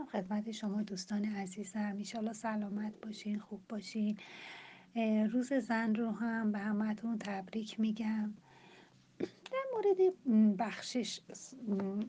سلام 0.00 0.22
خدمت 0.22 0.50
شما 0.50 0.82
دوستان 0.82 1.24
عزیزم. 1.24 1.94
ایشالا 1.98 2.32
سلامت 2.32 2.92
باشین 3.02 3.38
خوب 3.38 3.60
باشین. 3.68 4.18
روز 5.32 5.52
زن 5.52 5.94
رو 5.94 6.10
هم 6.10 6.52
به 6.52 6.58
همتون 6.58 7.18
تبریک 7.18 7.80
میگم. 7.80 8.34
در 9.18 9.64
مورد 9.74 10.14
بخشش 10.58 11.20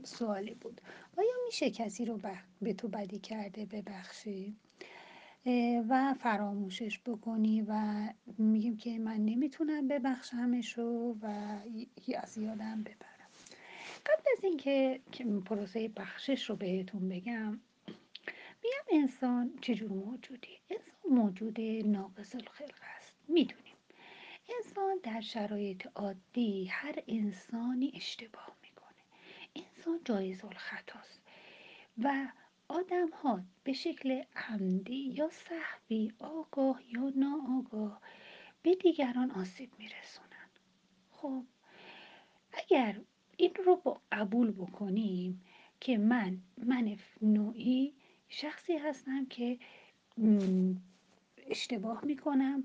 سوالی 0.03 0.53
بود. 0.53 0.81
آیا 1.17 1.29
میشه 1.45 1.71
کسی 1.71 2.05
رو 2.05 2.19
به 2.61 2.73
تو 2.73 2.87
بدی 2.87 3.19
کرده 3.19 3.65
ببخشی؟ 3.65 4.55
و 5.89 6.13
فراموشش 6.19 6.99
بکنی 7.05 7.61
و 7.61 7.95
میگیم 8.37 8.77
که 8.77 8.99
من 8.99 9.17
نمی‌تونم 9.25 9.87
ببخشمش 9.87 10.77
رو 10.77 11.17
و 11.21 11.57
از 12.17 12.37
یادم 12.37 12.83
ببرم. 12.83 13.29
قبل 14.05 14.23
از 14.37 14.43
اینکه 14.43 15.01
پروسه 15.45 15.87
بخشش 15.87 16.49
رو 16.49 16.55
بهتون 16.55 17.09
بگم 17.09 17.59
میگم 18.71 19.01
انسان 19.01 19.53
چجور 19.61 19.89
موجودی 19.91 20.59
انسان 20.69 21.11
موجود 21.11 21.61
ناقص 21.85 22.35
الخلق 22.35 22.79
است. 22.97 23.15
می‌دونیم. 23.27 23.75
انسان 24.57 24.99
در 25.03 25.21
شرایط 25.21 25.87
عادی 25.95 26.65
هر 26.65 27.03
انسانی 27.07 27.91
اشتباه 27.95 28.55
می‌کنه. 28.61 29.03
انسان 29.55 29.99
جایز 30.05 30.45
الخطاست 30.45 31.21
و 31.97 32.27
آدم 32.67 33.09
ها 33.09 33.41
به 33.63 33.73
شکل 33.73 34.23
عمدی 34.35 35.13
یا 35.17 35.29
صحبی 35.29 36.13
آگاه 36.19 36.81
یا 36.93 37.13
ناآگاه 37.15 38.01
به 38.61 38.75
دیگران 38.75 39.31
آسیب 39.31 39.71
میرسونن 39.79 40.49
خب 41.11 41.43
اگر 42.53 43.01
این 43.37 43.51
رو 43.65 43.75
با 43.75 44.01
قبول 44.11 44.51
بکنیم 44.51 45.43
که 45.79 45.97
من 45.97 46.41
من 46.57 46.97
نوعی 47.21 47.93
شخصی 48.33 48.77
هستم 48.77 49.25
که 49.25 49.59
اشتباه 51.47 52.05
می‌کنم. 52.05 52.63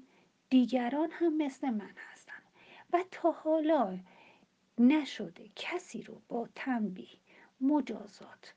دیگران 0.50 1.10
هم 1.10 1.36
مثل 1.36 1.70
من 1.70 1.94
هستن. 1.96 2.42
و 2.92 3.04
تا 3.10 3.30
حالا 3.30 3.98
نشده 4.78 5.50
کسی 5.56 6.02
رو 6.02 6.22
با 6.28 6.48
تنبیه 6.54 7.18
مجازات 7.60 8.54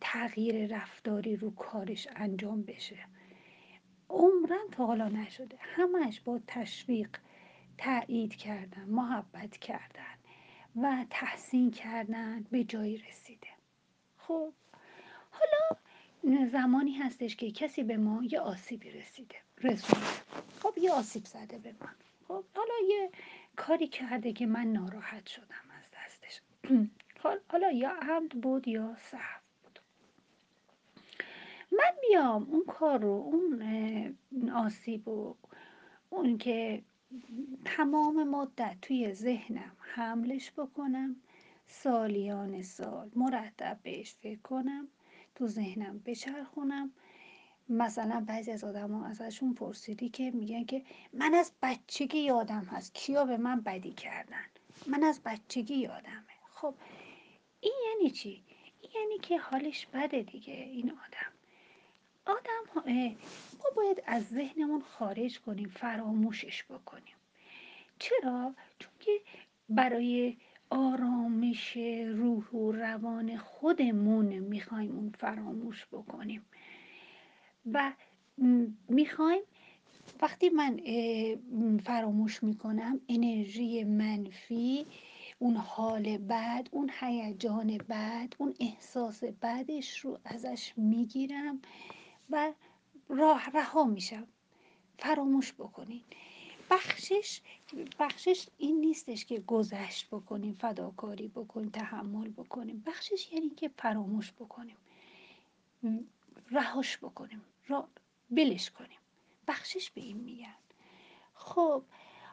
تغییر 0.00 0.76
رفتاری 0.76 1.36
رو 1.36 1.54
کارش 1.54 2.08
انجام 2.16 2.62
بشه. 2.62 3.06
عمرن 4.10 4.68
تا 4.72 4.86
حالا 4.86 5.08
نشده. 5.08 5.56
همش 5.60 6.20
با 6.20 6.40
تشویق 6.46 7.16
تایید 7.78 8.36
کردن 8.36 8.84
محبت 8.84 9.56
کردن 9.56 10.16
و 10.76 11.06
تحسین 11.10 11.70
کردن 11.70 12.42
به 12.50 12.64
جایی 12.64 12.96
رسیده. 12.96 13.48
خب 14.16 14.52
حالا 15.32 16.46
زمانی 16.46 16.92
هستش 16.92 17.36
که 17.36 17.50
کسی 17.50 17.82
به 17.82 17.96
ما 17.96 18.24
یه 18.24 18.40
آسیبی 18.40 18.90
رسیده 18.90 19.36
رسونده. 19.58 20.06
خب 20.62 20.78
یه 20.78 20.92
آسیب 20.92 21.24
زده 21.24 21.58
به 21.58 21.74
من 21.80 21.94
خب 22.28 22.44
حالا 22.56 22.74
یه 22.88 23.10
کاری 23.56 23.88
کرده 23.88 24.32
که 24.32 24.46
من 24.46 24.66
ناراحت 24.66 25.26
شدم 25.26 25.64
از 25.78 25.84
دستش. 25.96 26.40
حالا 27.50 27.70
یا 27.72 27.90
عمد 27.90 28.28
بود 28.28 28.68
یا 28.68 28.96
صحب 29.10 29.42
بود. 29.62 29.78
من 31.72 31.92
بیام 32.08 32.42
اون 32.50 32.64
کار 32.64 33.00
رو 33.00 33.08
اون 33.08 34.50
آسیب 34.50 35.08
و 35.08 35.36
اون 36.10 36.38
که 36.38 36.82
تمام 37.64 38.28
مدت 38.28 38.76
توی 38.82 39.14
ذهنم 39.14 39.72
حملش 39.78 40.52
بکنم 40.56 41.16
سالیان 41.66 42.62
سال 42.62 43.10
مرتب 43.16 43.78
بهش 43.82 44.14
فکر 44.14 44.38
تو 45.34 45.46
ذهنم 45.46 45.98
بچرخونم. 45.98 46.92
مثلا 47.68 48.24
بعضی 48.26 48.50
از 48.50 48.64
آدم 48.64 48.92
ها 48.92 49.06
ازشون 49.06 49.54
پرسیدی 49.54 50.08
که 50.08 50.30
میگن 50.30 50.64
که 50.64 50.82
من 51.12 51.34
از 51.34 51.52
بچگی 51.62 52.18
یادم 52.18 52.64
هست. 52.64 52.94
کیا 52.94 53.24
به 53.24 53.36
من 53.36 53.60
بدی 53.60 53.92
کردن؟ 53.92 54.44
من 54.86 55.02
از 55.02 55.20
بچگی 55.24 55.74
یادمه. 55.74 56.22
خب 56.54 56.74
این 57.60 57.72
یعنی 57.86 58.10
چی؟ 58.10 58.44
این 58.80 58.92
یعنی 58.94 59.18
که 59.18 59.38
حالش 59.38 59.86
بده 59.86 60.22
دیگه 60.22 60.54
این 60.54 60.90
آدم. 60.90 61.32
آدم 62.26 62.82
ما 63.58 63.70
باید 63.76 64.02
از 64.06 64.28
ذهنمون 64.28 64.80
خارج 64.80 65.40
کنیم 65.40 65.68
فراموشش 65.68 66.64
بکنیم. 66.64 67.16
چرا؟ 67.98 68.54
چون 68.78 68.92
که 69.00 69.20
برای 69.68 70.36
آرامش 70.72 71.76
روح 72.06 72.50
و 72.50 72.72
روان 72.72 73.36
خودمون 73.36 74.38
می‌خوایم 74.38 74.96
اون 74.96 75.12
فراموش 75.18 75.86
بکنیم. 75.92 76.44
و 77.72 77.92
می‌خوایم 78.88 79.42
وقتی 80.22 80.48
من 80.48 80.80
فراموش 81.78 82.42
می‌کنم 82.42 83.00
انرژی 83.08 83.84
منفی 83.84 84.86
اون 85.38 85.56
حال 85.56 86.18
بد 86.18 86.68
اون 86.70 86.90
هیجان 87.00 87.78
بد 87.78 88.34
اون 88.38 88.54
احساس 88.60 89.24
بدش 89.24 89.98
رو 89.98 90.18
ازش 90.24 90.72
می‌گیرم 90.76 91.62
و 92.30 92.52
راه 93.08 93.50
رها 93.50 93.84
میشم. 93.84 94.26
فراموش 94.98 95.52
بکنین. 95.52 96.02
بخشش 96.72 97.40
بخشش 97.98 98.48
این 98.58 98.80
نیستش 98.80 99.24
که 99.24 99.40
گذشت 99.40 100.06
بکنیم 100.06 100.54
فداکاری 100.54 101.28
بکنیم 101.28 101.70
تحمل 101.70 102.28
بکنیم. 102.28 102.82
بخشش 102.86 103.32
یعنی 103.32 103.50
که 103.50 103.70
فراموش 103.78 104.32
بکنیم. 104.32 104.76
رهاش 106.50 106.98
بکنیم. 106.98 107.42
را 107.66 107.88
بلش 108.30 108.70
کنیم. 108.70 108.98
بخشش 109.48 109.90
به 109.90 110.00
این 110.00 110.16
میگن. 110.16 110.54
خب 111.34 111.82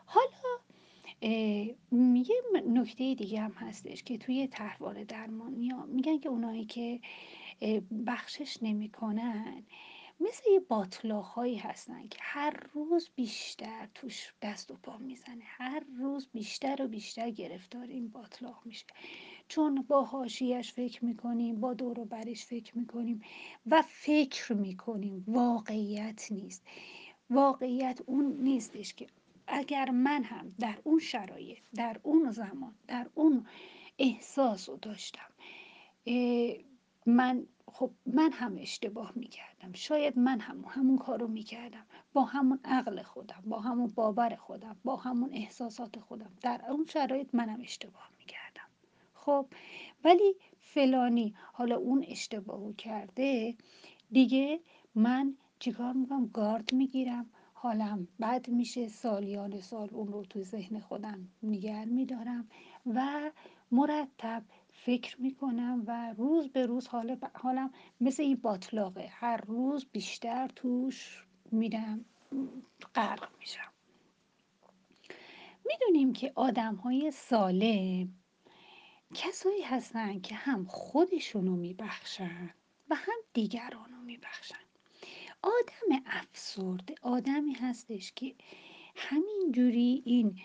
حالا 0.06 0.60
یه 1.22 2.42
نکته 2.68 3.16
دیگه 3.16 3.42
هم 3.42 3.52
هستش 3.52 4.04
که 4.04 4.18
توی 4.18 4.48
درمان 4.48 5.04
درمانی 5.04 5.74
میگن 5.88 6.20
که 6.20 6.30
اونایی 6.30 6.66
که 6.66 7.00
بخشش 8.08 8.58
نمی‌کنن 8.62 9.64
مثل 10.20 10.44
یه 10.54 10.60
باطلاق 10.60 11.26
هایی 11.26 11.56
هستن 11.56 12.08
که 12.08 12.18
هر 12.22 12.68
روز 12.74 13.10
بیشتر 13.16 13.88
توش 13.96 14.34
دست 14.42 14.72
و 14.72 14.76
پا 14.84 14.98
می‌زنه. 14.98 15.44
هر 15.44 15.84
روز 16.00 16.28
بیشتر 16.34 16.82
و 16.82 16.88
بیشتر 16.88 17.30
گرفتار 17.30 17.84
این 17.88 18.10
باطلاق 18.10 18.62
میشه. 18.66 18.86
چون 19.48 19.82
با 19.82 20.04
حاشیش 20.04 20.74
فکر 20.74 21.06
می‌کنیم 21.06 21.60
با 21.60 21.74
دور 21.74 22.00
و 22.00 22.06
برش 22.06 22.46
فکر 22.46 22.78
می‌کنیم 22.78 23.22
و 23.66 23.82
فکر 23.82 24.54
می‌کنیم. 24.54 25.24
واقعیت 25.28 26.32
نیست. 26.32 26.68
واقعیت 27.30 28.02
اون 28.06 28.26
نیستش 28.26 28.94
که 28.94 29.08
اگر 29.48 29.90
من 29.90 30.24
هم 30.24 30.56
در 30.60 30.78
اون 30.84 31.00
شرایط 31.00 31.60
در 31.76 32.00
اون 32.04 32.32
زمان 32.32 32.76
در 32.88 33.10
اون 33.16 33.48
احساس 34.00 34.70
رو 34.70 34.78
داشتم 34.78 35.30
من 37.10 37.46
خب 37.68 37.92
من 38.06 38.32
هم 38.32 38.58
اشتباه 38.60 39.12
می‌کردم. 39.16 39.74
شاید 39.74 40.20
من 40.20 40.40
هم 40.40 40.66
همون 40.68 40.98
کارو 40.98 41.28
می‌کردم. 41.28 41.86
با 42.14 42.24
همون 42.24 42.60
عقل 42.66 43.02
خودم 43.02 43.44
با 43.46 43.60
همون 43.60 43.88
باور 43.96 44.36
خودم 44.36 44.76
با 44.84 44.96
همون 44.96 45.30
احساسات 45.34 46.00
خودم. 46.00 46.32
در 46.42 46.62
اون 46.70 46.86
شرایط 46.86 47.28
منم 47.34 47.62
اشتباه 47.62 48.10
می‌کردم. 48.20 48.70
خب 49.14 49.46
ولی 50.04 50.36
فلانی 50.60 51.34
حالا 51.54 51.78
اون 51.78 52.06
اشتباهو 52.08 52.74
کرده 52.74 53.56
دیگه 54.12 54.60
من 54.96 55.38
چیکار 55.60 55.94
می‌کنم؟ 55.94 56.28
گارد 56.28 56.74
می‌گیرم. 56.74 57.30
حالم 57.54 58.08
بد 58.22 58.50
میشه. 58.50 58.88
سالیان 58.88 59.62
سال 59.62 59.90
اون 59.92 60.08
رو 60.08 60.26
تو 60.26 60.42
ذهن 60.44 60.80
خودم 60.80 61.28
نگر 61.44 61.86
میدارم 61.86 62.50
و 62.86 63.32
مرتب 63.72 64.44
فکر 64.86 65.22
می‌کنم 65.22 65.84
و 65.88 66.14
روز 66.18 66.50
به 66.50 66.66
روز 66.66 66.88
حال 66.88 67.18
حالم 67.34 67.74
مثل 68.02 68.24
این 68.24 68.36
باطلاقه. 68.36 69.08
هر 69.12 69.38
روز 69.38 69.86
بیشتر 69.92 70.48
توش 70.48 71.26
میرم 71.52 72.06
غرق 72.96 73.30
میشم. 73.40 73.72
می‌دونیم 75.66 76.14
که 76.14 76.32
آدم 76.36 76.76
های 76.76 77.12
سالم 77.12 78.10
کسایی 79.14 79.62
هستن 79.62 80.20
که 80.20 80.36
هم 80.36 80.66
خودشونو 80.66 81.56
میبخشن 81.56 82.50
و 82.90 82.96
هم 82.96 83.18
دیگرانو 83.34 84.02
میبخشن. 84.06 84.56
آدم 85.42 86.04
افسرده 86.06 86.96
آدمی 87.02 87.54
هستش 87.54 88.12
که 88.16 88.36
همینجوری 88.96 90.02
این 90.06 90.40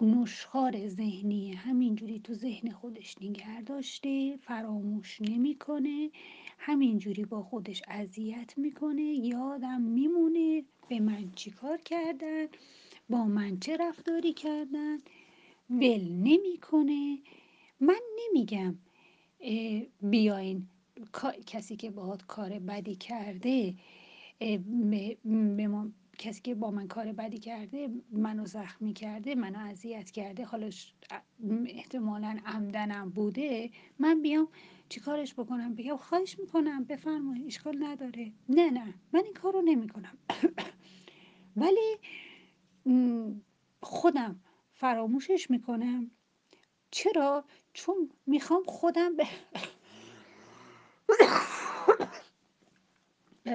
نشخار 0.00 0.88
ذهنی 0.88 1.52
همینجوری 1.52 2.20
تو 2.20 2.34
ذهن 2.34 2.70
خودش 2.70 3.16
نگه 3.22 3.62
داشته 3.62 4.36
فراموش 4.36 5.20
نمی‌کنه 5.20 6.10
همینجوری 6.58 7.24
با 7.24 7.42
خودش 7.42 7.82
اذیت 7.88 8.58
می‌کنه 8.58 9.02
یادم 9.02 9.80
میمونه 9.80 10.64
به 10.88 11.00
من 11.00 11.32
چیکار 11.36 11.78
کردن 11.78 12.46
با 13.10 13.24
من 13.24 13.58
چه 13.60 13.76
رفتاری 13.76 14.32
کردن 14.32 14.98
ول 15.70 16.08
نمی‌کنه. 16.08 17.18
من 17.80 18.00
نمیگم 18.18 18.78
بیاین 20.02 20.68
کسی 21.46 21.76
که 21.76 21.90
باهات 21.90 22.26
کار 22.26 22.58
بدی 22.58 22.94
کرده 22.94 23.74
به 24.38 25.16
کسی 26.18 26.40
که 26.42 26.54
با 26.54 26.70
من 26.70 26.88
کار 26.88 27.12
بدی 27.12 27.38
کرده 27.38 27.88
منو 28.10 28.46
زخمی 28.46 28.92
کرده 28.92 29.34
منو 29.34 29.58
اذیت 29.58 30.10
کرده 30.10 30.44
حالا 30.44 30.70
احتمالا 31.66 32.38
عمدنم 32.46 33.10
بوده 33.10 33.70
من 33.98 34.22
بیام 34.22 34.48
چیکارش 34.88 35.34
بکنم؟ 35.34 35.74
بگم 35.74 35.96
خواهش 35.96 36.38
می‌کنم 36.38 36.84
بفرمایید 36.84 37.46
اشکال 37.46 37.84
نداره. 37.84 38.32
نه 38.48 38.70
نه 38.70 38.94
من 39.12 39.24
این 39.24 39.34
کار 39.34 39.52
رو 39.52 39.62
نمی‌کنم. 39.62 40.18
ولی 41.56 41.96
خودم 43.82 44.40
فراموشش 44.72 45.50
می‌کنم. 45.50 46.10
چرا؟ 46.90 47.44
چون 47.72 48.10
می‌خوام 48.26 48.62
خودم 48.66 49.16
به 49.16 49.26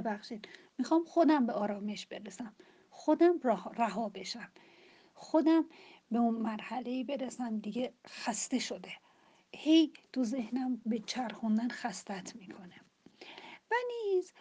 ببخشید. 0.01 0.47
می‌خوام 0.77 1.03
خودم 1.05 1.45
به 1.45 1.53
آرامش 1.53 2.05
برسم. 2.05 2.55
خودم 2.89 3.39
رها 3.77 4.09
بشم. 4.09 4.51
خودم 5.13 5.65
به 6.11 6.19
اون 6.19 6.35
مرحله 6.35 7.03
برسم 7.03 7.59
دیگه 7.59 7.93
خسته 8.07 8.59
شده. 8.59 8.91
هی 9.55 9.93
تو 10.13 10.23
ذهنم 10.23 10.81
به 10.85 10.99
چرخوندن 10.99 11.69
خستت 11.69 12.35
می‌کنه. 12.35 12.75
و 13.71 13.75
نیز 13.89 14.33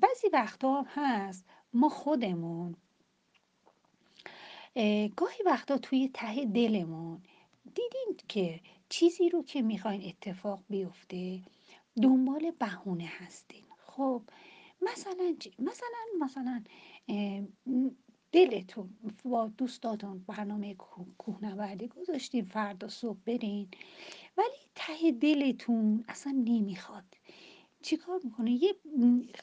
بعضی 0.00 0.28
وقتا 0.32 0.82
هم 0.82 0.86
هست 0.88 1.44
ما 1.72 1.88
خودمون 1.88 2.76
گاهی 5.16 5.42
وقتا 5.46 5.78
توی 5.78 6.10
ته 6.14 6.44
دلمون 6.44 7.22
دیدین 7.64 8.16
که 8.28 8.60
چیزی 8.88 9.28
رو 9.28 9.42
که 9.42 9.62
می‌خواین 9.62 10.08
اتفاق 10.08 10.62
بیفته 10.68 11.42
دنبال 12.02 12.50
بهونه 12.50 13.10
هستین. 13.18 13.64
خب 14.00 14.22
مثلا 14.82 15.36
مثلا 15.58 16.04
مثلا 16.20 16.62
دلتون 18.32 18.90
با 19.24 19.48
دوستاتون 19.48 20.24
برنامه 20.28 20.74
کوهنوردی 21.18 21.88
گذاشتین 21.88 22.44
فردا 22.44 22.88
صبح 22.88 23.18
برین 23.26 23.68
ولی 24.38 24.60
ته 24.74 25.12
دلتون 25.12 26.04
اصلا 26.08 26.32
نمی‌خواد. 26.32 27.04
چیکار 27.82 28.20
می‌کنه 28.24 28.50
یه 28.50 28.74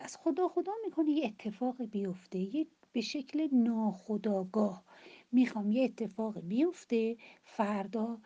از 0.02 0.18
خدا 0.18 0.48
خدا 0.48 0.72
می‌کنه 0.86 1.12
یه 1.12 1.26
اتفاق 1.26 1.84
بیفته 1.86 2.40
یه 2.40 2.68
به 2.94 3.02
شکل 3.02 3.48
ناخداگاه 3.52 4.84
می‌خوام 5.32 5.72
یه 5.72 5.84
اتفاق 5.84 6.40
بیفته 6.40 7.18
فردا 7.44 8.20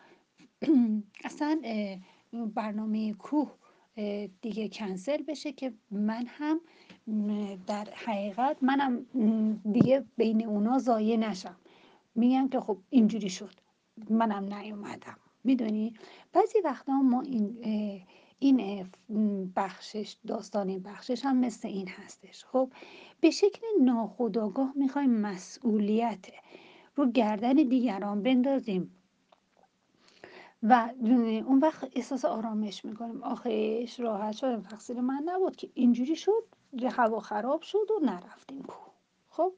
اصلا 1.28 1.62
برنامه 2.54 3.12
کوه 3.14 3.61
دیگه 4.42 4.68
کنسل 4.68 5.22
بشه 5.22 5.52
که 5.52 5.72
من 5.90 6.24
هم 6.26 6.60
در 7.66 7.88
حقیقت 7.94 8.56
منم 8.62 9.06
دیگه 9.72 10.04
بین 10.16 10.46
اونا 10.46 10.78
زایه 10.78 11.16
نشم. 11.16 11.56
میگم 12.14 12.48
که 12.48 12.60
خب 12.60 12.78
اینجوری 12.90 13.30
شد. 13.30 13.54
منم 14.10 14.54
نیومدم. 14.54 15.16
می‌دونی؟ 15.44 15.94
بعضی 16.32 16.58
وقتا 16.64 16.92
ما 16.92 17.20
این 17.20 17.56
این 18.38 19.52
بخشش 19.56 20.16
داستان 20.26 20.78
بخشش 20.78 21.24
هم 21.24 21.36
مثل 21.36 21.68
این 21.68 21.88
هستش. 21.88 22.44
خب 22.44 22.70
به 23.20 23.30
شکل 23.30 23.66
ناخودآگاه 23.80 24.72
می‌خوایم 24.76 25.10
مسئولیت 25.10 26.26
رو 26.96 27.10
گردن 27.10 27.52
دیگران 27.52 28.22
بندازیم. 28.22 29.01
و 30.62 30.90
اون 31.46 31.58
وقت 31.58 31.88
احساس 31.96 32.24
آرامش 32.24 32.84
می‌کنیم. 32.84 33.22
آخش 33.22 34.00
راحت 34.00 34.32
شدم 34.36 34.62
تقصیر 34.62 35.00
من 35.00 35.22
نبود 35.24 35.56
که 35.56 35.70
اینجوری 35.74 36.16
شد 36.16 36.44
هوا 36.82 37.20
خراب 37.20 37.62
شد 37.62 37.90
و 37.90 38.04
نرفتیم 38.04 38.62
کو 38.62 38.90
خب 39.28 39.52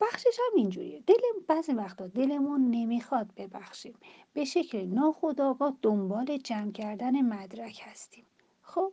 بخشش 0.00 0.38
هم 0.38 0.56
اینجوریه. 0.56 1.02
دل 1.06 1.14
بعضی 1.48 1.72
وقتا 1.72 2.06
دلمون 2.06 2.70
نمی‌خواد 2.70 3.30
ببخشیم. 3.36 3.94
به 4.32 4.44
شکل 4.44 4.86
ناخودآگاه 4.86 5.76
دنبال 5.82 6.36
جمع 6.36 6.72
کردن 6.72 7.20
مدرک 7.22 7.80
هستیم. 7.84 8.26
خب 8.62 8.92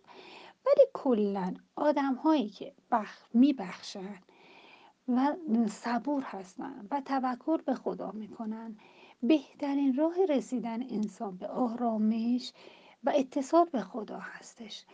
ولی 0.65 0.85
کلا 0.93 1.53
آدم 1.75 2.13
هایی 2.13 2.49
که 2.49 2.73
بخ 2.91 3.25
میبخشن 3.33 4.19
و 5.07 5.35
صبور 5.67 6.23
هستن 6.23 6.87
و 6.91 7.01
توکل 7.01 7.57
به 7.57 7.73
خدا 7.73 8.11
می‌کنن 8.11 8.77
بهترین 9.23 9.95
راه 9.95 10.25
رسیدن 10.25 10.83
انسان 10.83 11.37
به 11.37 11.47
آرامش 11.47 12.53
و 13.03 13.13
اتصال 13.15 13.65
به 13.71 13.81
خدا 13.81 14.19
هستش. 14.19 14.85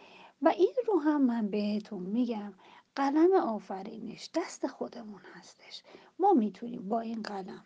و 0.42 0.48
این 0.48 0.74
رو 0.88 1.00
هم 1.00 1.22
من 1.22 1.48
بهتون 1.48 2.04
میگم 2.04 2.54
قلم 2.96 3.34
آفرینش 3.34 4.30
دست 4.36 4.68
خودمون 4.68 5.22
هستش. 5.34 5.84
ما 6.20 6.34
می‌تونیم 6.34 6.90
با 6.90 7.00
این 7.00 7.22
قلم 7.22 7.66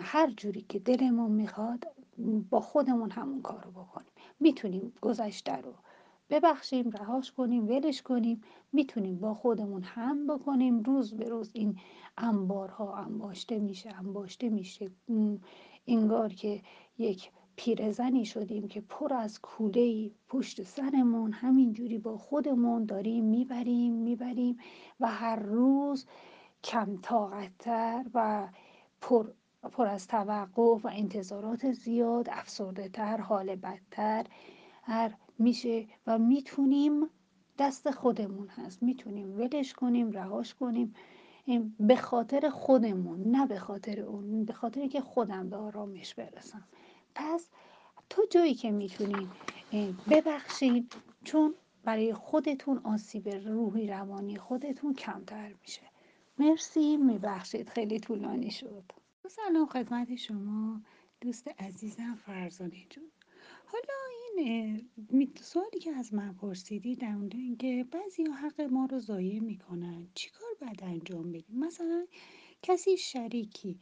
هر 0.00 0.30
جوری 0.30 0.62
که 0.68 0.78
دلمون 0.78 1.30
می‌خواد 1.30 1.86
با 2.50 2.60
خودمون 2.60 3.10
همون 3.10 3.42
کارو 3.42 3.70
بکنیم. 3.70 4.12
می‌تونیم 4.40 4.92
گذشته 5.00 5.56
رو 5.56 5.74
ببخشیم 6.30 6.90
رهاش 6.90 7.32
کنیم 7.32 7.68
ولش 7.68 8.02
کنیم. 8.02 8.40
می‌تونیم 8.72 9.18
با 9.18 9.34
خودمون 9.34 9.82
هم 9.82 10.26
بکنیم. 10.26 10.80
روز 10.80 11.14
به 11.14 11.28
روز 11.28 11.50
این 11.54 11.78
انبارها 12.16 12.96
انباشته 12.96 13.58
میشه 13.58 13.94
انباشته 13.98 14.48
میشه. 14.48 14.90
انگار 15.86 16.32
که 16.32 16.62
یک 16.98 17.30
پیرزنی 17.56 18.24
شدیم 18.24 18.68
که 18.68 18.80
پر 18.80 19.14
از 19.14 19.40
کوله 19.40 20.10
پشت 20.28 20.62
سرمون. 20.62 21.32
همینجوری 21.32 21.98
با 21.98 22.18
خودمون 22.18 22.84
داریم 22.84 23.24
می‌بریم 23.24 23.92
می‌بریم 23.92 24.56
و 25.00 25.06
هر 25.06 25.36
روز 25.36 26.06
کم 26.64 26.98
طاقتتر 27.02 28.04
و 28.14 28.48
پر, 29.00 29.30
پر 29.72 29.86
از 29.86 30.06
توقع 30.06 30.62
و 30.62 30.88
انتظارات 30.92 31.72
زیاد 31.72 32.28
افسرده 32.30 32.88
تر 32.88 33.16
حال 33.16 33.56
بدتر. 33.56 34.26
هر 34.82 35.14
میشه 35.38 35.86
و 36.06 36.18
می‌تونیم 36.18 37.10
دست 37.58 37.90
خودمون 37.90 38.48
هست. 38.48 38.82
می‌تونیم 38.82 39.38
ولش 39.38 39.72
کنیم 39.72 40.10
رهاش 40.10 40.54
کنیم. 40.54 40.94
به 41.80 41.96
خاطر 41.96 42.50
خودمون 42.50 43.22
نه 43.22 43.46
به 43.46 43.58
خاطر 43.58 44.00
اون 44.00 44.44
به 44.44 44.52
خاطر 44.52 44.86
که 44.86 45.00
خودم 45.00 45.48
به 45.48 45.56
آرامش 45.56 46.14
برسم. 46.14 46.64
پس 47.14 47.48
تا 48.10 48.22
جایی 48.30 48.54
که 48.54 48.70
می‌تونین 48.70 49.28
ببخشید 50.10 50.92
چون 51.24 51.54
برای 51.84 52.14
خودتون 52.14 52.78
آسیب 52.78 53.28
روحی 53.28 53.86
روانی 53.86 54.36
خودتون 54.36 54.94
کمتر 54.94 55.54
میشه. 55.62 55.82
مرسی 56.38 56.96
میبخشید 56.96 57.68
خیلی 57.68 58.00
طولانی 58.00 58.50
شد. 58.50 58.84
سلام 59.28 59.66
خدمت 59.66 60.16
شما 60.16 60.80
دوست 61.20 61.48
عزیزم 61.48 62.14
فرزانه 62.14 62.86
جون. 62.90 63.04
حالا 63.72 63.94
این 64.38 65.32
سوالی 65.40 65.78
که 65.78 65.90
از 65.90 66.14
من 66.14 66.34
پرسیدی 66.34 66.96
در 66.96 67.14
مورد 67.16 67.34
اینکه 67.34 67.86
بعضی 67.90 68.24
حق 68.24 68.60
ما 68.60 68.86
رو 68.86 68.98
ضایع 68.98 69.40
می‌کنن 69.40 70.08
چیکار 70.14 70.48
باید 70.60 70.84
انجام 70.84 71.32
بدیم؟ 71.32 71.58
مثلا 71.58 72.06
کسی 72.62 72.96
شریکی 72.96 73.80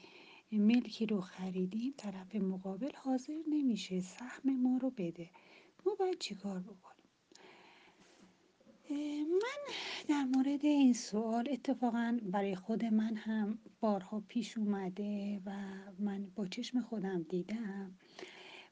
ملکی 0.52 1.06
رو 1.06 1.20
خریدیم 1.20 1.94
طرف 1.96 2.34
مقابل 2.34 2.92
حاضر 2.96 3.38
نمیشه 3.48 4.00
سهم 4.00 4.56
ما 4.62 4.78
رو 4.78 4.90
بده. 4.90 5.30
ما 5.86 5.94
باید 5.94 6.18
چیکار 6.18 6.60
بکنیم؟ 6.60 6.96
من 9.24 9.74
در 10.08 10.24
مورد 10.24 10.64
این 10.64 10.92
سوال 10.92 11.48
اتفاقا 11.50 12.18
برای 12.22 12.54
خود 12.54 12.84
من 12.84 13.16
هم 13.16 13.58
بارها 13.80 14.20
پیش 14.28 14.58
اومده 14.58 15.40
و 15.46 15.52
من 15.98 16.26
با 16.34 16.46
چشم 16.46 16.80
خودم 16.80 17.22
دیدم. 17.22 17.94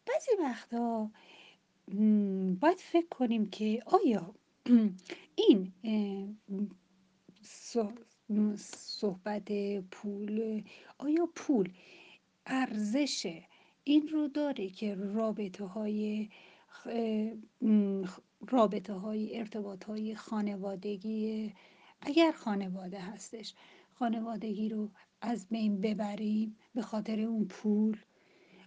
بعضی 0.06 0.30
وقتا 0.38 1.10
باید 2.60 2.78
فکر 2.78 3.08
کنیم 3.08 3.50
که 3.50 3.82
آیا 3.86 4.34
این 5.48 5.72
صحبت 8.56 9.52
پول 9.90 10.62
آیا 10.98 11.28
پول 11.34 11.72
ارزش 12.46 13.42
این 13.84 14.08
رو 14.08 14.28
داره 14.28 14.70
که 14.70 14.94
رابطه 14.94 15.64
های 15.64 16.28
رابطه 18.50 18.92
های 18.92 19.38
ارتباط 19.38 19.84
های 19.84 20.14
خانوادگی 20.14 21.52
اگر 22.00 22.32
خانواده 22.32 23.00
هستش 23.00 23.54
خانوادگی 23.92 24.68
رو 24.68 24.90
از 25.20 25.48
بین 25.48 25.80
ببریم 25.80 26.56
به 26.74 26.82
خاطر 26.82 27.20
اون 27.20 27.44
پول؟ 27.44 27.98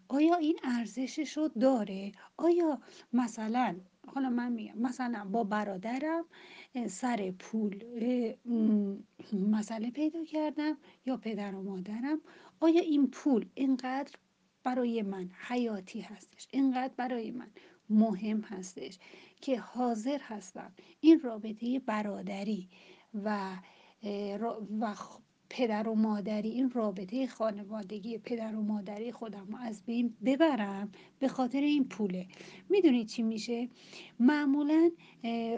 آیا 0.10 0.36
این 0.36 0.60
ارزشش 0.64 1.38
رو 1.38 1.48
داره؟ 1.48 2.12
آیا 2.38 2.80
مثلا 3.14 3.76
حالا 4.08 4.30
من 4.30 4.52
میگم 4.52 4.78
مثلا 4.78 5.26
با 5.26 5.44
برادرم 5.44 6.26
سر 6.88 7.32
پول 7.32 7.84
مسئله 9.34 9.92
پیدا 9.92 10.24
کردم 10.24 10.78
یا 11.06 11.18
پدر 11.18 11.56
و 11.56 11.64
مادرم 11.64 12.22
آیا 12.60 12.82
این 12.82 13.08
پول 13.08 13.46
اینقدر 13.54 14.12
برای 14.64 15.02
من 15.02 15.30
حیاتی 15.48 16.02
هستش؟ 16.02 16.48
اینقدر 16.52 16.94
برای 16.98 17.32
من 17.32 17.48
مهم 17.90 18.42
هستش 18.42 19.00
که 19.42 19.60
حاضر 19.60 20.20
هستم 20.22 20.74
این 21.00 21.20
رابطه 21.20 21.80
برادری 21.80 22.70
و 23.14 23.58
و 24.80 24.96
پدر 25.50 25.88
و 25.88 25.96
مادری 25.96 26.50
این 26.50 26.70
رابطه 26.70 27.28
خانوادگی 27.28 28.18
پدر 28.18 28.56
و 28.56 28.62
مادری 28.62 29.12
خودم 29.12 29.48
رو 29.52 29.58
از 29.58 29.84
بین 29.86 30.18
ببرم 30.26 30.92
به 31.20 31.28
خاطر 31.28 31.62
این 31.62 31.86
پوله. 31.86 32.28
می‌دونید 32.70 33.08
چی 33.08 33.24
میشه؟ 33.24 33.70
معمولا 34.20 34.92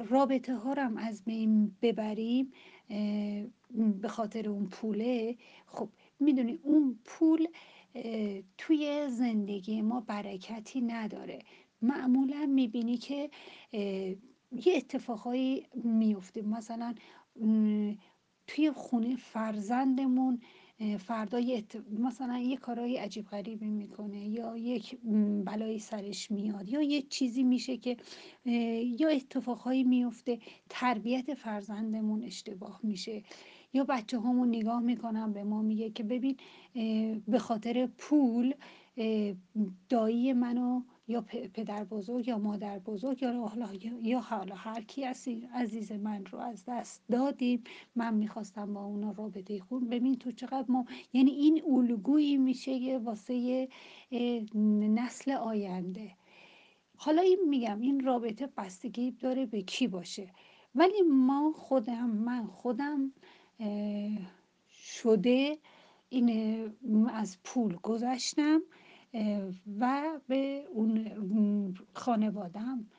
رابطه 0.09 0.55
ها 0.55 0.73
رو 0.73 0.97
از 0.97 1.23
بین 1.23 1.75
ببریم 1.81 2.51
به 4.01 4.07
خاطر 4.07 4.49
اون 4.49 4.65
پوله. 4.65 5.35
خب 5.65 5.89
می‌دونی 6.19 6.59
اون 6.63 6.99
پول 7.05 7.47
توی 8.57 9.07
زندگی 9.09 9.81
ما 9.81 10.01
برکتی 10.01 10.81
نداره. 10.81 11.39
معمولا 11.81 12.45
می‌بینی 12.45 12.97
که 12.97 13.29
یه 14.51 14.73
اتفاقایی 14.75 15.65
میفته 15.83 16.41
مثلا 16.41 16.95
توی 18.49 18.71
خونه 18.71 19.15
فرزندمون 19.15 20.41
فردا 20.99 21.39
مثلا 21.99 22.37
یه 22.37 22.57
کارهای 22.57 22.97
عجیب 22.97 23.25
غریبی 23.25 23.69
می‌کنه 23.69 24.27
یا 24.27 24.57
یک 24.57 24.97
بلایی 25.45 25.79
سرش 25.79 26.31
میاد 26.31 26.69
یا 26.69 26.81
یه 26.81 27.01
چیزی 27.01 27.43
میشه 27.43 27.77
که 27.77 27.97
یا 28.99 29.09
اتفاقهایی 29.09 29.83
میفته 29.83 30.39
تربیت 30.69 31.33
فرزندمون 31.33 32.23
اشتباه 32.23 32.79
میشه. 32.83 33.23
یا 33.73 33.83
بچه 33.83 34.19
همون 34.19 34.47
نگاه 34.47 34.79
می‌کنن 34.79 35.33
به 35.33 35.43
ما 35.43 35.61
میگه 35.61 35.89
که 35.89 36.03
ببین 36.03 36.37
به 37.27 37.39
خاطر 37.39 37.89
پول 37.97 38.53
دایی 39.89 40.33
منو 40.33 40.81
یا 41.09 41.21
پدر 41.53 41.83
بزرگ 41.83 42.27
یا 42.27 42.37
مادر 42.37 42.79
بزرگ 42.79 43.23
یا 43.23 43.47
حالا 43.47 43.69
یا 44.01 44.19
حالا 44.19 44.55
هر 44.55 44.81
کی 44.81 45.03
عزیز 45.53 45.91
من 45.91 46.25
رو 46.25 46.39
از 46.39 46.63
دست 46.67 47.03
دادیم 47.11 47.63
من 47.95 48.13
می‌خواستم 48.13 48.73
با 48.73 48.83
اونا 48.83 49.11
رابطه 49.11 49.59
خون 49.59 49.89
ببین 49.89 50.15
تو 50.15 50.31
چقدر 50.31 50.65
ما 50.69 50.85
یعنی 51.13 51.31
این 51.31 51.63
الگویی 51.67 52.37
میشه 52.37 52.97
واسه 53.03 53.67
نسل 54.95 55.31
آینده. 55.31 56.11
حالا 56.97 57.21
این 57.21 57.39
میگم 57.49 57.81
این 57.81 58.05
رابطه 58.05 58.47
بستگی 58.57 59.11
داره 59.11 59.45
به 59.45 59.61
کی 59.61 59.87
باشه. 59.87 60.31
ولی 60.75 61.01
ما 61.01 61.51
خودم 61.55 62.09
من 62.09 62.47
خودم 62.47 63.13
شده 64.69 65.57
این 66.09 66.29
از 67.13 67.37
پول 67.43 67.75
گذشتم. 67.75 68.61
و 69.79 70.19
به 70.27 70.65
اون 70.71 71.73
خانوادم 71.93 72.89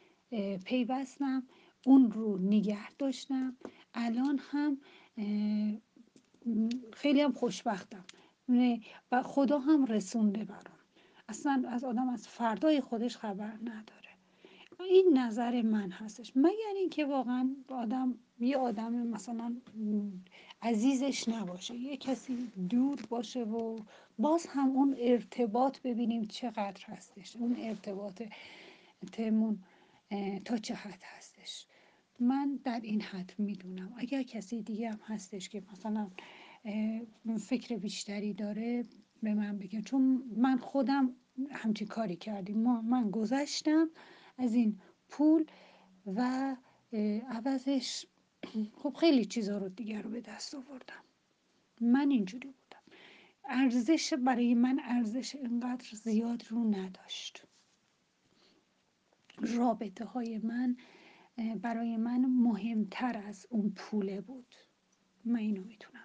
پیوستم 0.65 1.43
اون 1.87 2.11
رو 2.11 2.39
نگه 2.39 2.93
داشتم. 2.99 3.57
الان 3.95 4.41
هم 4.43 4.81
خیلی 6.93 7.21
هم 7.21 7.33
خوشبختم. 7.33 8.05
و 9.13 9.23
خدا 9.23 9.59
هم 9.59 9.85
رسونده 9.85 10.45
برام. 10.45 10.79
اصلا 11.29 11.65
از 11.69 11.85
آدم 11.85 12.09
از 12.09 12.29
فردای 12.29 12.81
خودش 12.81 13.17
خبر 13.17 13.53
نداره. 13.63 14.00
این 14.83 15.19
نظر 15.19 15.63
من 15.63 15.91
هستش. 15.91 16.33
مگر 16.37 16.75
اینکه 16.77 17.05
واقعا 17.05 17.57
آدم 17.69 18.15
یه 18.41 18.57
آدم 18.57 18.93
مثلا 18.93 19.57
عزیزش 20.63 21.29
نباشه 21.29 21.75
یه 21.75 21.97
کسی 21.97 22.49
دور 22.71 23.01
باشه 23.09 23.45
و 23.45 23.79
باز 24.19 24.47
هم 24.47 24.69
اون 24.71 24.97
ارتباط 24.99 25.81
ببینیم 25.81 26.25
چقدر 26.25 26.85
هستش 26.87 27.37
اون 27.37 27.57
ارتباط 27.59 28.23
تمون 29.13 29.59
تا 30.45 30.57
چه 30.57 30.75
حد 30.75 31.03
هستش. 31.03 31.67
من 32.21 32.59
در 32.65 32.81
این 32.83 33.01
حد 33.01 33.35
می‌دونم. 33.39 33.93
اگر 33.97 34.23
کسی 34.23 34.63
دیگه 34.63 34.91
هم 34.91 35.01
هستش 35.05 35.49
که 35.49 35.63
مثلا 35.73 36.11
فکر 37.39 37.77
بیشتری 37.77 38.35
داره 38.35 38.85
به 39.23 39.35
من 39.35 39.59
بگه. 39.59 39.83
چون 39.83 40.23
من 40.37 40.57
خودم 40.59 41.15
همچین 41.51 41.89
کاری 41.89 42.17
کردیم. 42.17 42.59
من 42.81 43.11
گذشتم. 43.11 43.91
از 44.41 44.55
این 44.55 44.81
پول 45.09 45.47
و 46.07 46.57
عوضش. 47.29 48.07
خب 48.75 48.95
خیلی 49.01 49.25
چیزا 49.25 49.59
رو 49.59 49.69
دیگر 49.69 50.03
رو 50.03 50.11
به 50.11 50.21
دست 50.21 50.55
آوردم. 50.55 51.05
من 51.81 52.11
اینجوری 52.11 52.49
بودم. 52.49 52.97
ارزش 53.45 54.15
برای 54.15 54.55
من 54.55 54.81
ارزش 54.85 55.35
اینقدر 55.35 55.89
زیاد 55.97 56.43
رو 56.49 56.65
نداشت. 56.65 57.45
رابطه 59.39 60.05
های 60.05 60.39
من 60.39 60.77
برای 61.63 61.97
من 61.97 62.21
مهمتر 62.21 63.23
از 63.27 63.47
اون 63.51 63.71
پوله 63.71 64.21
بود. 64.21 64.55
من 65.25 65.39
اینو 65.39 65.65
می‌تونم 65.65 66.00